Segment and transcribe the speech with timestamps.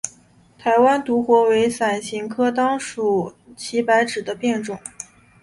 [0.57, 4.79] 台湾独活为伞形科当归属祁白芷的变种。